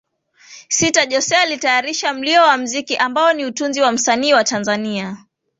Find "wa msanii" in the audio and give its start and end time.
3.81-4.33